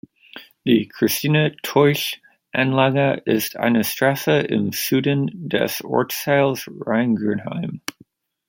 Die 0.65 0.87
Christine-Teusch-Anlage 0.87 3.21
ist 3.25 3.55
eine 3.57 3.83
Straße 3.83 4.39
im 4.39 4.71
Süden 4.71 5.29
des 5.47 5.83
Ortsteils 5.83 6.67
Rheingönheim. 6.83 7.81